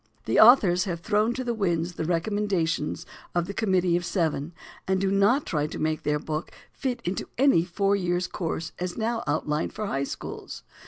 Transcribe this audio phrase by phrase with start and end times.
[0.25, 3.05] The authors have thrown to the winds the recommendations
[3.35, 4.51] of the Committee of Seven,
[4.87, 8.97] and do not try to make their book fit into any four years' course as
[8.97, 10.63] now outlined for high schools.